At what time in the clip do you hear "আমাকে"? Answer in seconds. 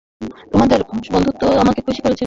1.57-1.79